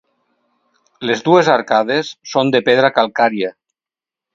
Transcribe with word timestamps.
Les 1.11 1.21
dues 1.29 1.53
arcades 1.57 2.13
són 2.35 2.53
de 2.59 2.65
pedra 2.71 2.95
calcària. 3.01 3.57